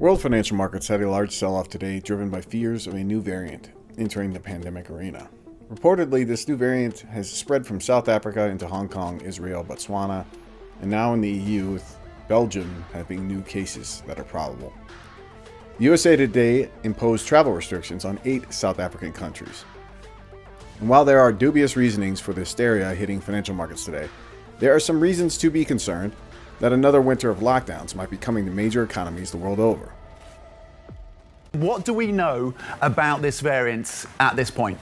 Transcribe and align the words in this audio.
World 0.00 0.22
financial 0.22 0.56
markets 0.56 0.88
had 0.88 1.02
a 1.02 1.10
large 1.10 1.30
sell 1.30 1.54
off 1.54 1.68
today, 1.68 2.00
driven 2.00 2.30
by 2.30 2.40
fears 2.40 2.86
of 2.86 2.94
a 2.94 3.04
new 3.04 3.20
variant 3.20 3.68
entering 3.98 4.32
the 4.32 4.40
pandemic 4.40 4.88
arena. 4.88 5.28
Reportedly, 5.70 6.26
this 6.26 6.48
new 6.48 6.56
variant 6.56 7.00
has 7.00 7.30
spread 7.30 7.66
from 7.66 7.82
South 7.82 8.08
Africa 8.08 8.46
into 8.46 8.66
Hong 8.66 8.88
Kong, 8.88 9.20
Israel, 9.20 9.62
Botswana, 9.62 10.24
and 10.80 10.90
now 10.90 11.12
in 11.12 11.20
the 11.20 11.28
EU, 11.28 11.72
with 11.72 11.98
Belgium 12.28 12.82
having 12.94 13.28
new 13.28 13.42
cases 13.42 14.02
that 14.06 14.18
are 14.18 14.24
probable. 14.24 14.72
The 15.76 15.84
USA 15.84 16.16
Today 16.16 16.70
imposed 16.82 17.26
travel 17.26 17.52
restrictions 17.52 18.06
on 18.06 18.18
eight 18.24 18.50
South 18.54 18.78
African 18.78 19.12
countries. 19.12 19.66
And 20.80 20.88
while 20.88 21.04
there 21.04 21.20
are 21.20 21.30
dubious 21.30 21.76
reasonings 21.76 22.20
for 22.20 22.32
the 22.32 22.40
hysteria 22.40 22.94
hitting 22.94 23.20
financial 23.20 23.54
markets 23.54 23.84
today, 23.84 24.08
there 24.60 24.74
are 24.74 24.80
some 24.80 24.98
reasons 24.98 25.36
to 25.36 25.50
be 25.50 25.62
concerned 25.62 26.14
that 26.60 26.72
another 26.72 27.00
winter 27.00 27.30
of 27.30 27.38
lockdowns 27.38 27.94
might 27.94 28.10
be 28.10 28.16
coming 28.16 28.44
to 28.44 28.50
major 28.50 28.82
economies 28.82 29.30
the 29.30 29.36
world 29.36 29.58
over. 29.58 29.92
What 31.52 31.84
do 31.84 31.92
we 31.92 32.12
know 32.12 32.54
about 32.80 33.22
this 33.22 33.40
variant 33.40 34.06
at 34.20 34.36
this 34.36 34.50
point? 34.50 34.78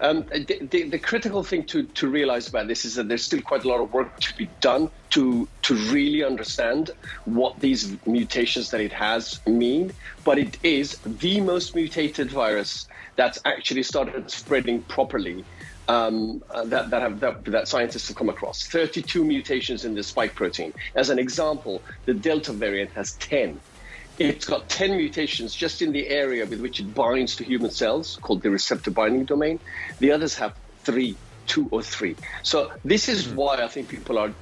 Um, 0.00 0.24
the, 0.32 0.58
the, 0.68 0.82
the, 0.88 0.98
critical 0.98 1.44
thing 1.44 1.62
to, 1.66 1.84
to 1.84 2.08
realize 2.08 2.48
about 2.48 2.66
this 2.66 2.84
is 2.84 2.96
that 2.96 3.06
there's 3.06 3.22
still 3.22 3.40
quite 3.40 3.62
a 3.62 3.68
lot 3.68 3.80
of 3.80 3.92
work 3.92 4.18
to 4.18 4.36
be 4.36 4.48
done 4.60 4.90
to 5.10 5.48
to 5.62 5.74
really 5.92 6.24
understand 6.24 6.90
what 7.24 7.60
these 7.60 7.96
mutations 8.04 8.72
that 8.72 8.80
it 8.80 8.92
has 8.92 9.40
mean. 9.46 9.92
But 10.24 10.38
it 10.38 10.58
is 10.64 10.98
the 11.06 11.40
most 11.40 11.76
mutated 11.76 12.32
virus 12.32 12.88
that's 13.14 13.38
actually 13.44 13.84
started 13.84 14.28
spreading 14.28 14.82
properly 14.82 15.44
um, 15.88 16.42
uh, 16.50 16.64
that, 16.64 16.90
that, 16.90 17.02
have, 17.02 17.20
that, 17.20 17.44
that, 17.46 17.68
scientists 17.68 18.08
have 18.08 18.16
come 18.16 18.28
across. 18.28 18.66
32 18.66 19.24
mutations 19.24 19.84
in 19.84 19.94
the 19.94 20.02
spike 20.02 20.34
protein. 20.34 20.72
As 20.94 21.10
an 21.10 21.18
example, 21.18 21.82
the 22.04 22.14
Delta 22.14 22.52
variant 22.52 22.90
has 22.92 23.12
10. 23.14 23.60
It's 24.18 24.44
got 24.44 24.68
10 24.68 24.96
mutations 24.96 25.54
just 25.54 25.82
in 25.82 25.92
the 25.92 26.08
area 26.08 26.46
with 26.46 26.60
which 26.60 26.80
it 26.80 26.94
binds 26.94 27.36
to 27.36 27.44
human 27.44 27.70
cells, 27.70 28.18
called 28.22 28.42
the 28.42 28.50
receptor 28.50 28.90
binding 28.90 29.24
domain. 29.24 29.58
The 29.98 30.12
others 30.12 30.36
have 30.36 30.54
three, 30.84 31.16
two 31.46 31.68
or 31.70 31.82
three. 31.82 32.16
So 32.42 32.70
this 32.84 33.08
is 33.08 33.26
hmm. 33.26 33.36
why 33.36 33.62
I 33.62 33.68
think 33.68 33.88
people 33.88 34.18
are 34.18 34.32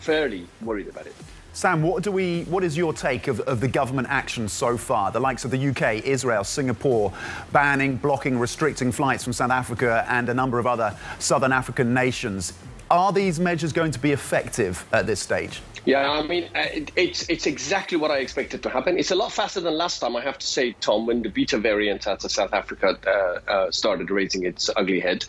fairly 0.00 0.46
worried 0.60 0.88
about 0.88 1.06
it. 1.06 1.14
Sam, 1.54 1.82
what 1.82 2.02
do 2.02 2.10
we? 2.10 2.42
What 2.44 2.64
is 2.64 2.76
your 2.76 2.92
take 2.92 3.28
of, 3.28 3.38
of 3.42 3.60
the 3.60 3.68
government 3.68 4.08
action 4.10 4.48
so 4.48 4.76
far? 4.76 5.12
The 5.12 5.20
likes 5.20 5.44
of 5.44 5.52
the 5.52 5.68
UK, 5.68 6.04
Israel, 6.04 6.42
Singapore, 6.42 7.12
banning, 7.52 7.94
blocking, 7.94 8.40
restricting 8.40 8.90
flights 8.90 9.22
from 9.22 9.32
South 9.32 9.52
Africa 9.52 10.04
and 10.08 10.28
a 10.28 10.34
number 10.34 10.58
of 10.58 10.66
other 10.66 10.96
southern 11.20 11.52
African 11.52 11.94
nations. 11.94 12.54
Are 12.90 13.12
these 13.12 13.38
measures 13.38 13.72
going 13.72 13.92
to 13.92 14.00
be 14.00 14.10
effective 14.10 14.84
at 14.92 15.06
this 15.06 15.20
stage? 15.20 15.62
Yeah, 15.84 16.10
I 16.10 16.26
mean, 16.26 16.50
uh, 16.56 16.66
it's 16.96 17.28
it's 17.28 17.46
exactly 17.46 17.98
what 17.98 18.10
I 18.10 18.18
expected 18.18 18.60
to 18.64 18.68
happen. 18.68 18.98
It's 18.98 19.12
a 19.12 19.14
lot 19.14 19.30
faster 19.30 19.60
than 19.60 19.78
last 19.78 20.00
time, 20.00 20.16
I 20.16 20.22
have 20.22 20.38
to 20.38 20.46
say, 20.46 20.72
Tom, 20.80 21.06
when 21.06 21.22
the 21.22 21.28
Beta 21.28 21.58
variant 21.58 22.08
out 22.08 22.24
of 22.24 22.32
South 22.32 22.52
Africa 22.52 22.98
uh, 23.06 23.50
uh, 23.50 23.70
started 23.70 24.10
raising 24.10 24.44
its 24.44 24.70
ugly 24.74 24.98
head. 24.98 25.24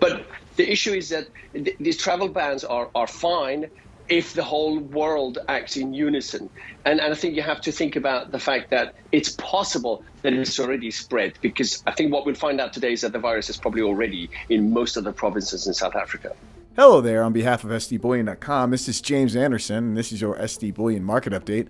But 0.00 0.24
the 0.56 0.72
issue 0.72 0.94
is 0.94 1.10
that 1.10 1.28
th- 1.52 1.76
these 1.78 1.98
travel 1.98 2.28
bans 2.28 2.64
are, 2.64 2.88
are 2.94 3.06
fine 3.06 3.68
if 4.08 4.34
the 4.34 4.42
whole 4.42 4.78
world 4.78 5.38
acts 5.48 5.76
in 5.76 5.92
unison. 5.92 6.48
And, 6.84 7.00
and 7.00 7.12
I 7.12 7.16
think 7.16 7.34
you 7.34 7.42
have 7.42 7.60
to 7.62 7.72
think 7.72 7.96
about 7.96 8.32
the 8.32 8.38
fact 8.38 8.70
that 8.70 8.94
it's 9.12 9.30
possible 9.30 10.04
that 10.22 10.32
it's 10.32 10.58
already 10.60 10.90
spread, 10.90 11.34
because 11.40 11.82
I 11.86 11.92
think 11.92 12.12
what 12.12 12.26
we'll 12.26 12.34
find 12.34 12.60
out 12.60 12.72
today 12.72 12.92
is 12.92 13.00
that 13.00 13.12
the 13.12 13.18
virus 13.18 13.50
is 13.50 13.56
probably 13.56 13.82
already 13.82 14.30
in 14.48 14.72
most 14.72 14.96
of 14.96 15.04
the 15.04 15.12
provinces 15.12 15.66
in 15.66 15.74
South 15.74 15.96
Africa. 15.96 16.34
Hello 16.76 17.00
there, 17.00 17.22
on 17.22 17.32
behalf 17.32 17.64
of 17.64 17.70
SDBullion.com, 17.70 18.70
this 18.70 18.88
is 18.88 19.00
James 19.00 19.34
Anderson, 19.34 19.78
and 19.78 19.96
this 19.96 20.12
is 20.12 20.20
your 20.20 20.36
SD 20.36 20.74
Bullion 20.74 21.02
Market 21.02 21.32
Update. 21.32 21.68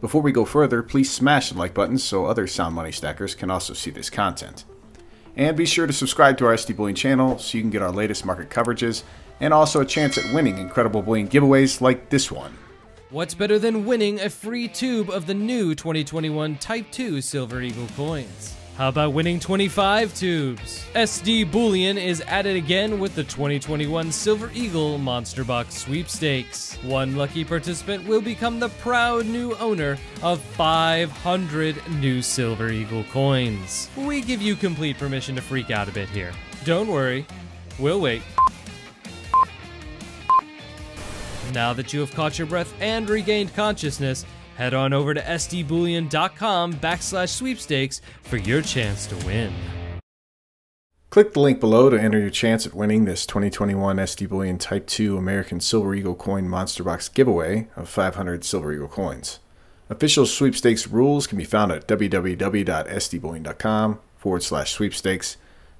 Before 0.00 0.22
we 0.22 0.32
go 0.32 0.44
further, 0.44 0.82
please 0.82 1.10
smash 1.10 1.50
the 1.50 1.58
like 1.58 1.74
button 1.74 1.98
so 1.98 2.26
other 2.26 2.46
sound 2.46 2.74
money 2.74 2.92
stackers 2.92 3.34
can 3.34 3.50
also 3.50 3.72
see 3.72 3.90
this 3.90 4.10
content. 4.10 4.64
And 5.36 5.56
be 5.56 5.66
sure 5.66 5.86
to 5.86 5.92
subscribe 5.92 6.38
to 6.38 6.46
our 6.46 6.54
SD 6.54 6.76
Bullion 6.76 6.94
channel 6.94 7.38
so 7.38 7.58
you 7.58 7.62
can 7.62 7.70
get 7.70 7.82
our 7.82 7.90
latest 7.90 8.24
market 8.24 8.48
coverages 8.48 9.02
and 9.44 9.52
also 9.52 9.80
a 9.80 9.84
chance 9.84 10.16
at 10.16 10.32
winning 10.32 10.56
incredible 10.58 11.02
bullion 11.02 11.28
giveaways 11.28 11.80
like 11.80 12.08
this 12.08 12.32
one. 12.32 12.56
What's 13.10 13.34
better 13.34 13.58
than 13.58 13.84
winning 13.84 14.18
a 14.20 14.30
free 14.30 14.66
tube 14.66 15.10
of 15.10 15.26
the 15.26 15.34
new 15.34 15.74
2021 15.74 16.56
Type 16.56 16.90
2 16.90 17.20
Silver 17.20 17.60
Eagle 17.60 17.86
coins? 17.94 18.56
How 18.76 18.88
about 18.88 19.12
winning 19.12 19.38
25 19.38 20.12
tubes? 20.16 20.84
SD 20.94 21.48
Bullion 21.52 21.96
is 21.96 22.22
at 22.22 22.44
it 22.44 22.56
again 22.56 22.98
with 22.98 23.14
the 23.14 23.22
2021 23.22 24.10
Silver 24.10 24.50
Eagle 24.52 24.98
Monster 24.98 25.44
Box 25.44 25.76
Sweepstakes. 25.76 26.74
One 26.82 27.14
lucky 27.14 27.44
participant 27.44 28.04
will 28.08 28.20
become 28.20 28.58
the 28.58 28.70
proud 28.70 29.26
new 29.26 29.54
owner 29.58 29.96
of 30.22 30.40
500 30.40 31.88
new 32.00 32.20
Silver 32.20 32.70
Eagle 32.70 33.04
coins. 33.12 33.90
We 33.96 34.22
give 34.22 34.42
you 34.42 34.56
complete 34.56 34.98
permission 34.98 35.36
to 35.36 35.42
freak 35.42 35.70
out 35.70 35.88
a 35.88 35.92
bit 35.92 36.08
here. 36.08 36.32
Don't 36.64 36.88
worry, 36.88 37.26
we'll 37.78 38.00
wait. 38.00 38.22
Now 41.54 41.72
that 41.74 41.92
you 41.92 42.00
have 42.00 42.12
caught 42.12 42.36
your 42.38 42.48
breath 42.48 42.74
and 42.80 43.08
regained 43.08 43.54
consciousness, 43.54 44.26
head 44.56 44.74
on 44.74 44.92
over 44.92 45.14
to 45.14 45.20
sdbullion.com 45.20 46.72
backslash 46.74 47.28
sweepstakes 47.28 48.00
for 48.22 48.38
your 48.38 48.60
chance 48.60 49.06
to 49.06 49.14
win. 49.24 49.54
Click 51.10 51.32
the 51.32 51.38
link 51.38 51.60
below 51.60 51.88
to 51.90 52.00
enter 52.00 52.18
your 52.18 52.30
chance 52.30 52.66
at 52.66 52.74
winning 52.74 53.04
this 53.04 53.24
2021 53.24 53.98
SD 53.98 54.28
Bullion 54.28 54.58
Type 54.58 54.88
2 54.88 55.16
American 55.16 55.60
Silver 55.60 55.94
Eagle 55.94 56.16
Coin 56.16 56.48
Monster 56.48 56.82
Box 56.82 57.08
giveaway 57.08 57.68
of 57.76 57.88
500 57.88 58.44
Silver 58.44 58.72
Eagle 58.72 58.88
coins. 58.88 59.38
Official 59.88 60.26
sweepstakes 60.26 60.88
rules 60.88 61.28
can 61.28 61.38
be 61.38 61.44
found 61.44 61.70
at 61.70 61.86
www.sdbullion.com 61.86 64.00
forward 64.16 64.42
slash 64.42 64.72
sweepstakes. 64.72 65.36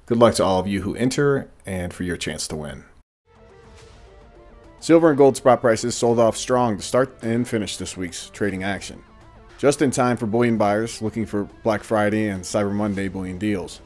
Good 0.06 0.18
luck 0.18 0.34
to 0.34 0.44
all 0.44 0.60
of 0.60 0.68
you 0.68 0.82
who 0.82 0.94
enter 0.94 1.50
and 1.66 1.92
for 1.92 2.04
your 2.04 2.16
chance 2.16 2.46
to 2.48 2.54
win. 2.54 2.84
Silver 4.84 5.08
and 5.08 5.16
gold 5.16 5.34
spot 5.34 5.62
prices 5.62 5.96
sold 5.96 6.18
off 6.18 6.36
strong 6.36 6.76
to 6.76 6.82
start 6.82 7.16
and 7.22 7.48
finish 7.48 7.78
this 7.78 7.96
week's 7.96 8.28
trading 8.28 8.64
action. 8.64 9.02
Just 9.56 9.80
in 9.80 9.90
time 9.90 10.18
for 10.18 10.26
bullion 10.26 10.58
buyers 10.58 11.00
looking 11.00 11.24
for 11.24 11.44
Black 11.62 11.82
Friday 11.82 12.28
and 12.28 12.42
Cyber 12.42 12.70
Monday 12.70 13.08
bullion 13.08 13.38
deals. 13.38 13.80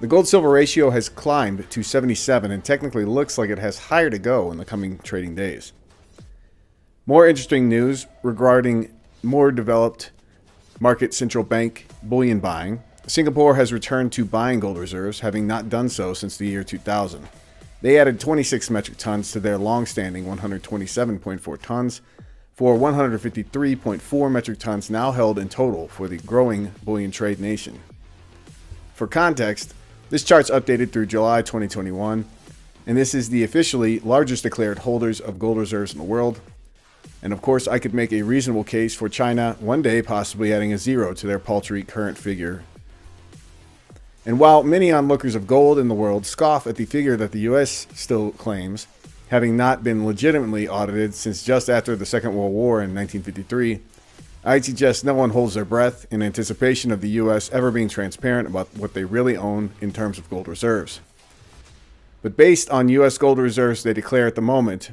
The 0.00 0.08
gold 0.08 0.26
silver 0.26 0.50
ratio 0.50 0.90
has 0.90 1.08
climbed 1.08 1.70
to 1.70 1.84
77 1.84 2.50
and 2.50 2.64
technically 2.64 3.04
looks 3.04 3.38
like 3.38 3.50
it 3.50 3.60
has 3.60 3.78
higher 3.78 4.10
to 4.10 4.18
go 4.18 4.50
in 4.50 4.58
the 4.58 4.64
coming 4.64 4.98
trading 4.98 5.36
days. 5.36 5.72
More 7.06 7.28
interesting 7.28 7.68
news 7.68 8.08
regarding 8.24 8.92
more 9.22 9.52
developed 9.52 10.10
market 10.80 11.14
central 11.14 11.44
bank 11.44 11.86
bullion 12.02 12.40
buying. 12.40 12.82
Singapore 13.06 13.54
has 13.54 13.72
returned 13.72 14.10
to 14.14 14.24
buying 14.24 14.58
gold 14.58 14.76
reserves, 14.76 15.20
having 15.20 15.46
not 15.46 15.68
done 15.68 15.88
so 15.88 16.14
since 16.14 16.36
the 16.36 16.48
year 16.48 16.64
2000. 16.64 17.28
They 17.82 17.98
added 17.98 18.20
26 18.20 18.68
metric 18.68 18.98
tons 18.98 19.32
to 19.32 19.40
their 19.40 19.56
long-standing 19.56 20.26
127.4 20.26 21.62
tons 21.62 22.02
for 22.52 22.76
153.4 22.76 24.30
metric 24.30 24.58
tons 24.58 24.90
now 24.90 25.12
held 25.12 25.38
in 25.38 25.48
total 25.48 25.88
for 25.88 26.06
the 26.06 26.18
growing 26.18 26.72
bullion 26.84 27.10
trade 27.10 27.40
nation. 27.40 27.80
For 28.94 29.06
context, 29.06 29.72
this 30.10 30.22
chart's 30.22 30.50
updated 30.50 30.92
through 30.92 31.06
July 31.06 31.40
2021, 31.40 32.26
and 32.86 32.96
this 32.98 33.14
is 33.14 33.30
the 33.30 33.44
officially 33.44 33.98
largest 34.00 34.42
declared 34.42 34.80
holders 34.80 35.18
of 35.18 35.38
gold 35.38 35.56
reserves 35.56 35.92
in 35.92 35.98
the 35.98 36.04
world. 36.04 36.38
And 37.22 37.32
of 37.32 37.40
course, 37.40 37.66
I 37.66 37.78
could 37.78 37.94
make 37.94 38.12
a 38.12 38.20
reasonable 38.20 38.64
case 38.64 38.94
for 38.94 39.08
China 39.08 39.56
one 39.58 39.80
day 39.80 40.02
possibly 40.02 40.52
adding 40.52 40.74
a 40.74 40.78
zero 40.78 41.14
to 41.14 41.26
their 41.26 41.38
paltry 41.38 41.82
current 41.82 42.18
figure 42.18 42.62
and 44.30 44.38
while 44.38 44.62
many 44.62 44.92
onlookers 44.92 45.34
of 45.34 45.48
gold 45.48 45.76
in 45.76 45.88
the 45.88 45.94
world 45.94 46.24
scoff 46.24 46.68
at 46.68 46.76
the 46.76 46.84
figure 46.84 47.16
that 47.16 47.32
the 47.32 47.40
US 47.50 47.88
still 47.96 48.30
claims, 48.30 48.86
having 49.26 49.56
not 49.56 49.82
been 49.82 50.06
legitimately 50.06 50.68
audited 50.68 51.16
since 51.16 51.42
just 51.42 51.68
after 51.68 51.96
the 51.96 52.06
Second 52.06 52.36
World 52.36 52.52
War 52.52 52.76
in 52.80 52.94
1953, 52.94 53.80
I 54.44 54.60
suggest 54.60 55.04
no 55.04 55.14
one 55.14 55.30
holds 55.30 55.54
their 55.54 55.64
breath 55.64 56.06
in 56.12 56.22
anticipation 56.22 56.92
of 56.92 57.00
the 57.00 57.08
US 57.08 57.50
ever 57.50 57.72
being 57.72 57.88
transparent 57.88 58.46
about 58.46 58.68
what 58.76 58.94
they 58.94 59.02
really 59.02 59.36
own 59.36 59.70
in 59.80 59.92
terms 59.92 60.16
of 60.16 60.30
gold 60.30 60.46
reserves. 60.46 61.00
But 62.22 62.36
based 62.36 62.70
on 62.70 62.88
US 62.88 63.18
gold 63.18 63.38
reserves 63.38 63.82
they 63.82 63.92
declare 63.92 64.28
at 64.28 64.36
the 64.36 64.40
moment 64.40 64.92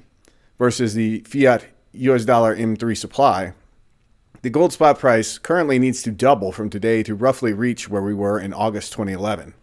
versus 0.57 0.95
the 0.95 1.19
fiat 1.19 1.66
US 1.94 2.25
dollar 2.25 2.56
M3 2.56 2.98
supply, 2.98 3.54
the 4.42 4.50
gold 4.50 4.72
spot 4.72 5.00
price 5.00 5.38
currently 5.38 5.80
needs 5.80 6.01
to 6.04 6.12
double 6.12 6.51
from 6.51 6.69
today 6.69 7.01
to 7.04 7.16
roughly 7.16 7.54
reach 7.54 7.89
where 7.89 8.01
we 8.01 8.13
were 8.13 8.39
in 8.39 8.54
August 8.54 8.92
2011, 8.94 9.54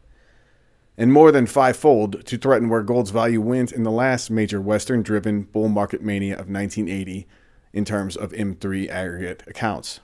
and 0.96 1.12
more 1.12 1.30
than 1.30 1.46
fivefold 1.46 2.24
to 2.26 2.36
threaten 2.36 2.68
where 2.68 2.82
gold's 2.82 3.10
value 3.10 3.40
went 3.40 3.72
in 3.72 3.82
the 3.82 3.90
last 3.90 4.30
major 4.30 4.60
Western 4.60 5.02
driven 5.02 5.42
bull 5.42 5.68
market 5.68 6.02
mania 6.02 6.34
of 6.34 6.48
1980 6.48 7.26
in 7.72 7.84
terms 7.84 8.16
of 8.16 8.32
M3 8.32 8.88
aggregate 8.88 9.42
accounts. 9.46 10.00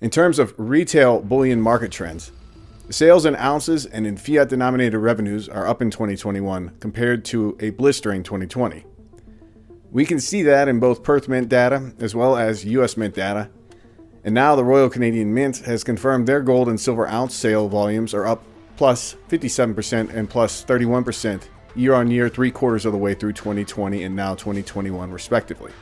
In 0.00 0.10
terms 0.10 0.38
of 0.38 0.54
retail 0.56 1.20
bullion 1.20 1.60
market 1.60 1.90
trends, 1.90 2.32
sales 2.90 3.24
in 3.24 3.34
ounces 3.36 3.86
and 3.86 4.06
in 4.06 4.16
fiat 4.16 4.48
denominated 4.48 4.98
revenues 4.98 5.48
are 5.48 5.66
up 5.66 5.80
in 5.80 5.90
2021 5.90 6.76
compared 6.80 7.24
to 7.26 7.56
a 7.60 7.70
blistering 7.70 8.22
2020. 8.22 8.84
We 9.90 10.04
can 10.04 10.18
see 10.18 10.42
that 10.42 10.68
in 10.68 10.80
both 10.80 11.04
Perth 11.04 11.28
Mint 11.28 11.48
data 11.48 11.94
as 12.00 12.14
well 12.14 12.36
as 12.36 12.64
US 12.64 12.96
Mint 12.96 13.14
data 13.14 13.48
And 14.24 14.34
now 14.34 14.56
the 14.56 14.64
Royal 14.64 14.88
Canadian 14.88 15.34
Mint 15.34 15.58
has 15.58 15.84
confirmed 15.84 16.26
their 16.26 16.40
gold 16.40 16.68
and 16.68 16.80
silver 16.80 17.06
ounce 17.06 17.34
sale 17.34 17.68
volumes 17.68 18.14
are 18.14 18.26
up 18.26 18.42
plus 18.76 19.16
57% 19.28 20.12
and 20.14 20.28
plus 20.28 20.64
31% 20.64 21.42
year 21.76 21.92
on 21.94 22.10
year, 22.10 22.28
three 22.28 22.50
quarters 22.50 22.86
of 22.86 22.92
the 22.92 22.98
way 22.98 23.14
through 23.14 23.32
2020 23.32 24.02
and 24.02 24.16
now 24.16 24.34
2021, 24.34 25.10
respectively. 25.10 25.72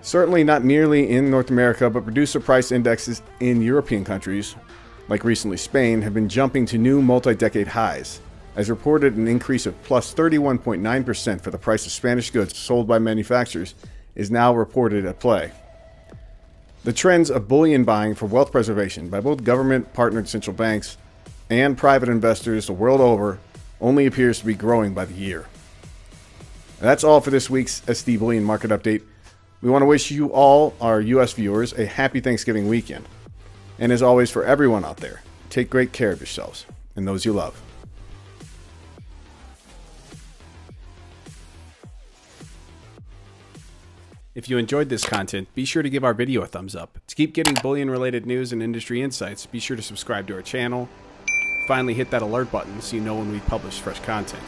Certainly 0.00 0.44
not 0.44 0.64
merely 0.64 1.10
in 1.10 1.30
North 1.30 1.50
America, 1.50 1.90
but 1.90 2.04
producer 2.04 2.38
price 2.38 2.70
indexes 2.70 3.20
in 3.40 3.60
European 3.60 4.04
countries, 4.04 4.54
like 5.08 5.24
recently 5.24 5.56
Spain, 5.56 6.00
have 6.02 6.14
been 6.14 6.28
jumping 6.28 6.64
to 6.66 6.78
new 6.78 7.02
multi 7.02 7.34
decade 7.34 7.66
highs, 7.66 8.20
as 8.54 8.70
reported 8.70 9.16
an 9.16 9.26
increase 9.26 9.66
of 9.66 9.80
plus 9.82 10.14
31.9% 10.14 11.40
for 11.40 11.50
the 11.50 11.58
price 11.58 11.84
of 11.84 11.92
Spanish 11.92 12.30
goods 12.30 12.56
sold 12.56 12.86
by 12.86 12.98
manufacturers 12.98 13.74
is 14.14 14.30
now 14.30 14.54
reported 14.54 15.04
at 15.04 15.18
play. 15.18 15.50
The 16.84 16.92
trends 16.92 17.30
of 17.30 17.48
bullion 17.48 17.84
buying 17.84 18.14
for 18.14 18.26
wealth 18.26 18.52
preservation 18.52 19.08
by 19.08 19.20
both 19.20 19.44
government 19.44 19.92
partnered 19.92 20.28
central 20.28 20.54
banks 20.54 20.96
and 21.50 21.76
private 21.76 22.08
investors 22.08 22.66
the 22.66 22.72
world 22.72 23.00
over 23.00 23.38
only 23.80 24.06
appears 24.06 24.38
to 24.40 24.46
be 24.46 24.54
growing 24.54 24.94
by 24.94 25.04
the 25.04 25.14
year. 25.14 25.46
That's 26.80 27.02
all 27.02 27.20
for 27.20 27.30
this 27.30 27.50
week's 27.50 27.80
SD 27.82 28.18
Bullion 28.18 28.44
Market 28.44 28.70
Update. 28.70 29.02
We 29.60 29.70
want 29.70 29.82
to 29.82 29.86
wish 29.86 30.10
you 30.12 30.28
all, 30.28 30.74
our 30.80 31.00
US 31.00 31.32
viewers, 31.32 31.72
a 31.72 31.86
happy 31.86 32.20
Thanksgiving 32.20 32.68
weekend. 32.68 33.06
And 33.80 33.90
as 33.90 34.02
always, 34.02 34.30
for 34.30 34.44
everyone 34.44 34.84
out 34.84 34.98
there, 34.98 35.22
take 35.50 35.70
great 35.70 35.92
care 35.92 36.12
of 36.12 36.20
yourselves 36.20 36.66
and 36.94 37.06
those 37.06 37.24
you 37.24 37.32
love. 37.32 37.60
If 44.38 44.48
you 44.48 44.56
enjoyed 44.56 44.88
this 44.88 45.04
content, 45.04 45.52
be 45.56 45.64
sure 45.64 45.82
to 45.82 45.90
give 45.90 46.04
our 46.04 46.14
video 46.14 46.42
a 46.42 46.46
thumbs 46.46 46.76
up. 46.76 47.00
To 47.08 47.16
keep 47.16 47.34
getting 47.34 47.54
bullion 47.54 47.90
related 47.90 48.24
news 48.24 48.52
and 48.52 48.62
industry 48.62 49.02
insights, 49.02 49.46
be 49.46 49.58
sure 49.58 49.76
to 49.76 49.82
subscribe 49.82 50.28
to 50.28 50.34
our 50.34 50.42
channel. 50.42 50.88
Finally, 51.66 51.94
hit 51.94 52.12
that 52.12 52.22
alert 52.22 52.52
button 52.52 52.80
so 52.80 52.94
you 52.94 53.02
know 53.02 53.16
when 53.16 53.32
we 53.32 53.40
publish 53.40 53.80
fresh 53.80 53.98
content. 53.98 54.44